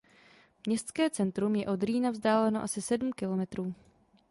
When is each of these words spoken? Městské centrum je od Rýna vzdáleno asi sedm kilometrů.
Městské 0.67 1.09
centrum 1.09 1.55
je 1.55 1.67
od 1.67 1.83
Rýna 1.83 2.09
vzdáleno 2.11 2.63
asi 2.63 2.81
sedm 2.81 3.11
kilometrů. 3.13 3.73